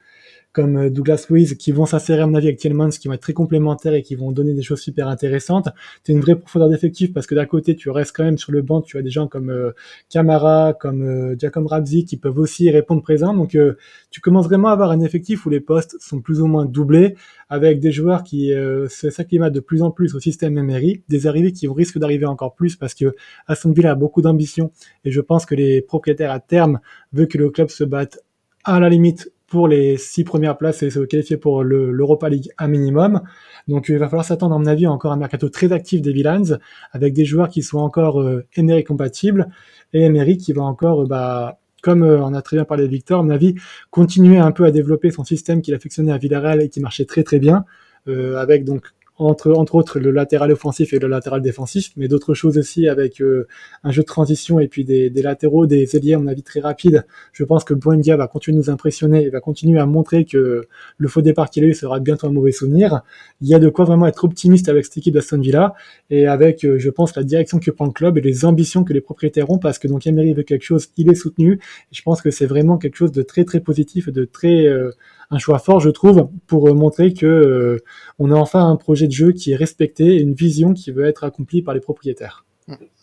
comme 0.52 0.78
euh, 0.78 0.90
Douglas 0.90 1.28
Luiz 1.30 1.56
qui 1.56 1.72
vont 1.72 1.86
s'insérer 1.86 2.22
à 2.22 2.28
mon 2.28 2.36
avis 2.36 2.48
avec 2.48 2.60
Tillmans 2.60 2.90
qui 2.90 3.08
vont 3.08 3.14
être 3.14 3.22
très 3.22 3.34
complémentaires 3.34 3.94
et 3.94 4.02
qui 4.02 4.16
vont 4.16 4.32
donner 4.32 4.54
des 4.54 4.62
choses 4.62 4.80
super 4.80 5.08
intéressantes. 5.08 5.70
C'est 6.04 6.14
une 6.14 6.22
vraie 6.22 6.36
profondeur 6.36 6.70
d'effectif 6.70 7.14
parce 7.14 7.28
que 7.28 7.36
d'un 7.36 7.46
côté 7.46 7.76
tu 7.76 7.90
restes 7.90 8.16
quand 8.16 8.24
même 8.24 8.38
sur 8.38 8.52
le 8.52 8.62
banc, 8.62 8.82
tu 8.82 8.98
as 8.98 9.02
des 9.02 9.10
gens 9.10 9.28
comme 9.28 9.50
euh, 9.50 10.74
comme 10.80 11.02
euh, 11.04 11.36
Giacomo 11.38 11.68
Rabzi 11.68 12.06
qui 12.06 12.18
peuvent 12.18 12.38
aussi 12.38 12.70
répondre 12.70 13.02
présent. 13.02 13.34
Donc 13.34 13.56
euh, 13.56 13.76
tu 14.10 14.22
commences 14.22 14.46
vraiment 14.46 14.70
à 14.70 14.74
avoir 14.74 14.92
un 14.92 15.02
effectif 15.02 15.46
où 15.46 15.50
les 15.50 15.60
postes 15.60 15.98
sont 16.00 16.22
plus 16.22 16.42
ou 16.42 16.48
moins 16.48 16.66
doublés 16.66 17.16
avec 17.50 17.80
des 17.80 17.92
joueurs 17.92 18.24
qui 18.24 18.52
s'acclimatent 18.90 19.54
de 19.54 19.60
plus 19.60 19.82
en 19.82 19.90
plus 19.90 20.14
au 20.14 20.20
système 20.20 20.56
Emery, 20.58 21.02
des 21.10 21.26
arrivées 21.26 21.52
qui 21.52 21.68
risquent 21.68 21.98
d'arriver 21.98 22.28
encore 22.28 22.54
plus 22.54 22.76
parce 22.76 22.94
que 22.94 23.16
Aston 23.48 23.72
Villa 23.72 23.92
a 23.92 23.96
beaucoup 23.96 24.22
d'ambition 24.22 24.72
et 25.04 25.10
je 25.10 25.20
pense 25.20 25.48
que 25.48 25.56
les 25.56 25.82
propriétaires 25.82 26.32
à 26.32 26.40
terme 26.40 26.80
veulent 27.12 27.28
que 27.28 27.40
le 27.40 27.50
club 27.50 27.70
se 27.70 27.84
batte 27.84 28.20
à 28.64 28.80
la 28.80 28.90
limite 28.90 29.32
pour 29.50 29.68
les 29.68 29.98
six 29.98 30.24
premières 30.24 30.58
places 30.58 30.84
et 30.84 30.90
se 30.90 31.00
qualifier 31.00 31.38
pour 31.38 31.64
l'Europa 31.64 32.30
League 32.30 32.50
un 32.58 32.68
minimum. 32.68 33.22
Donc 33.68 33.90
il 33.90 33.98
va 33.98 34.08
falloir 34.08 34.26
s'attendre, 34.26 34.56
à 34.56 34.60
mon 34.60 34.66
avis, 34.66 34.88
encore 34.88 35.12
un 35.12 35.18
mercato 35.18 35.50
très 35.50 35.72
actif 35.72 36.02
des 36.02 36.14
Villans, 36.14 36.58
avec 36.92 37.14
des 37.14 37.26
joueurs 37.26 37.50
qui 37.50 37.62
sont 37.62 37.80
encore 37.80 38.22
euh, 38.22 38.46
Emery 38.56 38.84
compatibles, 38.84 39.50
et 39.94 40.02
Emery 40.02 40.38
qui 40.38 40.54
va 40.54 40.64
encore, 40.64 41.08
bah, 41.08 41.60
comme 41.82 42.04
euh, 42.04 42.22
on 42.22 42.34
a 42.34 42.42
très 42.42 42.58
bien 42.58 42.66
parlé 42.66 42.84
de 42.84 42.90
Victor, 42.90 43.20
à 43.20 43.24
mon 43.24 43.30
avis, 43.30 43.56
continuer 43.92 44.38
un 44.38 44.52
peu 44.52 44.66
à 44.66 44.72
développer 44.72 45.12
son 45.12 45.24
système 45.24 45.62
qu'il 45.62 45.74
affectionnait 45.74 46.12
à 46.12 46.18
Villarreal 46.18 46.62
et 46.62 46.70
qui 46.70 46.80
marchait 46.80 47.06
très 47.06 47.24
très 47.24 47.40
bien, 47.40 47.66
euh, 48.08 48.38
avec 48.38 48.66
donc 48.66 48.94
entre, 49.20 49.52
entre 49.52 49.76
autres 49.76 50.00
le 50.00 50.12
latéral 50.12 50.52
offensif 50.52 50.94
et 50.94 51.00
le 51.00 51.08
latéral 51.08 51.42
défensif, 51.42 51.92
mais 51.98 52.08
d'autres 52.08 52.34
choses 52.34 52.58
aussi 52.58 52.88
avec 52.88 53.22
euh, 53.22 53.48
un 53.84 53.92
jeu 53.92 54.02
de 54.02 54.08
transition 54.08 54.60
et 54.60 54.68
puis 54.68 54.86
des, 54.86 55.10
des, 55.10 55.22
latéraux, 55.22 55.66
des 55.66 55.96
ailiers, 55.96 56.14
à 56.14 56.20
mon 56.20 56.28
avis, 56.28 56.42
très 56.42 56.62
rapides. 56.62 57.06
Je 57.34 57.44
pense 57.44 57.64
que 57.64 57.74
Buendia 57.74 58.16
va 58.18 58.28
continuer 58.28 58.58
de 58.58 58.64
nous 58.64 58.70
impressionner 58.70 59.26
et 59.26 59.30
va 59.30 59.42
continuer 59.42 59.80
à 59.80 59.86
montrer 59.86 60.26
que 60.26 60.68
le 60.98 61.08
faux 61.08 61.22
départ 61.22 61.50
qu'il 61.50 61.64
a 61.64 61.68
eu 61.68 61.74
sera 61.74 62.00
bientôt 62.00 62.28
un 62.28 62.32
mauvais 62.32 62.52
souvenir. 62.52 63.02
Il 63.42 63.48
y 63.48 63.54
a 63.54 63.60
de 63.60 63.70
quoi 63.70 63.86
vraiment 63.86 64.08
être 64.08 64.24
optimiste 64.24 64.70
avec 64.70 64.86
cette 64.86 64.98
équipe 64.98 65.14
d'Aston 65.14 65.40
Villa 65.40 65.74
et 66.10 66.26
avec, 66.26 66.64
euh, 66.64 66.80
je 66.80 66.90
pense, 66.90 67.16
la 67.16 67.24
direction 67.24 67.60
que 67.60 67.72
prend 67.72 67.86
le 67.86 67.92
club 67.92 68.18
et 68.18 68.22
les 68.22 68.46
ambitions 68.46 68.84
que 68.84 68.94
les 68.94 69.02
propriétaires 69.02 69.50
ont 69.50 69.60
parce 69.60 69.80
que 69.80 69.88
donc 69.88 70.08
Emery 70.08 70.34
veut 70.34 70.44
quelque 70.44 70.64
chose, 70.64 70.90
il 70.98 71.10
est 71.10 71.16
soutenu. 71.16 71.54
Et 71.54 71.96
je 71.96 72.02
pense 72.02 72.22
que 72.22 72.32
c'est 72.32 72.46
vraiment 72.46 72.78
quelque 72.78 72.96
chose 72.96 73.12
de 73.12 73.22
très 73.22 73.44
très 73.44 73.60
positif 73.60 74.08
et 74.08 74.12
de 74.12 74.26
très 74.26 74.66
euh, 74.66 74.92
un 75.32 75.38
choix 75.38 75.60
fort, 75.60 75.80
je 75.80 75.90
trouve, 75.90 76.30
pour 76.48 76.70
euh, 76.70 76.74
montrer 76.74 77.14
que 77.14 77.26
euh, 77.26 77.78
on 78.18 78.32
a 78.32 78.36
enfin 78.36 78.68
un 78.68 78.76
projet 78.76 79.08
de 79.08 79.12
jeu 79.12 79.32
qui 79.32 79.52
est 79.52 79.56
respecté 79.56 80.16
et 80.16 80.22
une 80.22 80.34
vision 80.34 80.74
qui 80.74 80.92
veut 80.92 81.06
être 81.06 81.24
accomplie 81.24 81.62
par 81.62 81.74
les 81.74 81.80
propriétaires. 81.80 82.46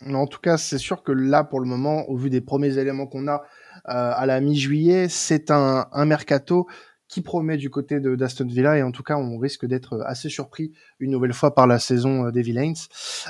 En 0.07 0.27
tout 0.29 0.41
cas, 0.41 0.57
c'est 0.57 0.79
sûr 0.79 1.03
que 1.03 1.11
là, 1.11 1.43
pour 1.43 1.59
le 1.59 1.67
moment, 1.67 2.09
au 2.09 2.17
vu 2.17 2.31
des 2.31 2.41
premiers 2.41 2.79
éléments 2.79 3.07
qu'on 3.07 3.27
a 3.27 3.43
euh, 3.89 4.13
à 4.15 4.25
la 4.25 4.41
mi-juillet, 4.41 5.09
c'est 5.09 5.51
un 5.51 6.05
mercato 6.05 6.67
qui 7.09 7.21
promet 7.21 7.57
du 7.57 7.71
côté 7.71 8.01
de 8.01 8.17
d'Aston 8.17 8.47
Villa 8.47 8.77
et 8.77 8.83
en 8.83 8.91
tout 8.91 9.03
cas 9.03 9.17
on 9.17 9.39
risque 9.39 9.67
d'être 9.67 10.03
assez 10.05 10.29
surpris 10.29 10.73
une 10.99 11.11
nouvelle 11.11 11.33
fois 11.33 11.55
par 11.55 11.67
la 11.67 11.79
saison 11.79 12.31
des 12.31 12.43
Villains 12.43 12.73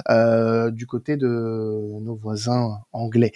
euh, 0.08 0.70
du 0.70 0.86
côté 0.86 1.16
de 1.16 1.26
nos 2.00 2.14
voisins 2.14 2.78
anglais. 2.92 3.32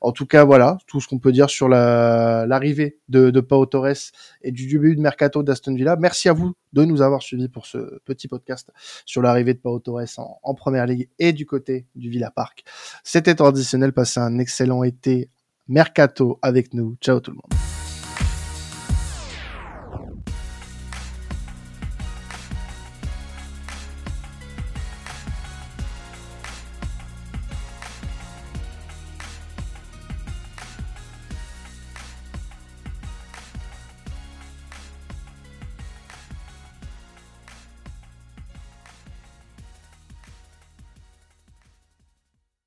En 0.00 0.12
tout 0.12 0.26
cas 0.26 0.44
voilà 0.44 0.78
tout 0.86 1.00
ce 1.00 1.08
qu'on 1.08 1.18
peut 1.18 1.32
dire 1.32 1.50
sur 1.50 1.68
l'arrivée 1.68 2.98
de, 3.08 3.30
de 3.30 3.40
Torres 3.40 4.12
et 4.42 4.52
du 4.52 4.66
début 4.66 4.96
de 4.96 5.00
mercato 5.00 5.42
d'Aston 5.42 5.74
Villa. 5.74 5.96
Merci 5.96 6.28
à 6.28 6.32
vous 6.32 6.54
de 6.72 6.84
nous 6.84 7.02
avoir 7.02 7.22
suivis 7.22 7.48
pour 7.48 7.66
ce 7.66 8.00
petit 8.04 8.28
podcast 8.28 8.70
sur 9.04 9.20
l'arrivée 9.22 9.54
de 9.54 9.58
Pau 9.58 9.78
Torres 9.78 10.18
en, 10.18 10.38
en, 10.42 10.54
première 10.54 10.86
ligue 10.86 11.08
et 11.18 11.32
du 11.32 11.44
côté 11.44 11.86
du 11.94 12.08
Villa 12.08 12.30
Park. 12.30 12.64
C'était 13.04 13.34
traditionnel, 13.34 13.92
passez 13.92 14.20
un 14.20 14.38
excellent 14.38 14.82
été 14.82 15.28
mercato 15.68 16.38
avec 16.42 16.74
nous. 16.74 16.96
Ciao 17.00 17.20
tout 17.20 17.30
le 17.30 17.36
monde. 17.36 17.71